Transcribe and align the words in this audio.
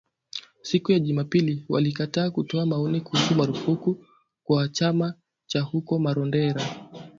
siku 0.61 0.91
ya 0.91 0.99
Jumapili 0.99 1.65
walikataa 1.69 2.29
kutoa 2.31 2.65
maoni 2.65 3.01
kuhusu 3.01 3.35
marufuku 3.35 4.05
kwa 4.43 4.69
chama 4.69 5.13
cha 5.45 5.61
huko 5.61 5.99
Marondera 5.99 6.61